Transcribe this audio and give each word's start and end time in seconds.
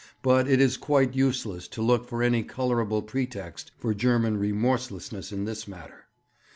But 0.23 0.47
it 0.47 0.59
is 0.59 0.77
quite 0.77 1.13
useless 1.15 1.67
to 1.67 1.81
look 1.83 2.07
for 2.07 2.23
any 2.23 2.41
colourable 2.41 3.03
pretext 3.03 3.71
for 3.77 3.93
German 3.93 4.37
remorselessness 4.37 5.31
in 5.31 5.45
this 5.45 5.67
matter. 5.67 6.07